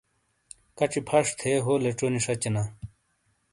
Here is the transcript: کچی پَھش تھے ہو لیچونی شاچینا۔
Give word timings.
کچی 0.77 0.99
پَھش 1.09 1.27
تھے 1.39 1.51
ہو 1.65 1.73
لیچونی 1.83 2.19
شاچینا۔ 2.25 2.63